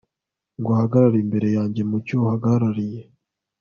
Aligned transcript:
ngo 0.59 0.69
ahagarare 0.75 1.17
imbere 1.25 1.47
yanjye 1.57 1.81
mu 1.89 1.97
cyuho 2.05 2.25
ahagarariye 2.27 3.01